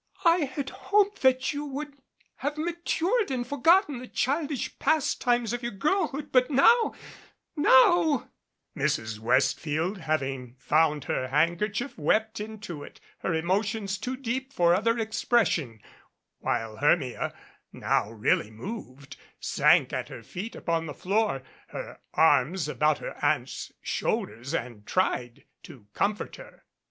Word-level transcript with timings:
I 0.25 0.45
had 0.45 0.71
hoped 0.71 1.21
that 1.21 1.53
you 1.53 1.63
would 1.63 1.93
have 2.37 2.57
matured 2.57 3.29
and 3.29 3.45
forgotten 3.45 3.99
the 3.99 4.07
childish 4.07 4.79
pastimes 4.79 5.53
of 5.53 5.61
your 5.61 5.73
girlhood 5.73 6.31
but 6.31 6.49
now 6.49 6.95
now" 7.55 7.99
23 8.73 8.77
MADCAP 8.81 8.83
Mrs. 8.83 9.19
Westfield, 9.19 9.97
having 9.99 10.55
found 10.57 11.03
her 11.03 11.27
handkerchief, 11.27 11.99
wept 11.99 12.39
into 12.39 12.81
it, 12.81 12.99
her 13.19 13.35
emotions 13.35 13.99
too 13.99 14.17
deep 14.17 14.51
for 14.51 14.73
other 14.73 14.97
expression, 14.97 15.79
while 16.39 16.77
Hermia, 16.77 17.31
now 17.71 18.09
really 18.09 18.49
moved, 18.49 19.17
sank 19.39 19.93
at 19.93 20.09
her 20.09 20.23
feet 20.23 20.55
upon 20.55 20.87
the 20.87 20.95
floor, 20.95 21.43
her 21.67 21.99
arms 22.15 22.67
about 22.67 22.97
her 22.97 23.15
Aunt's 23.23 23.71
shoulders, 23.83 24.55
and 24.55 24.87
tried 24.87 25.43
to 25.61 25.85
comfort 25.93 26.37
her. 26.37 26.63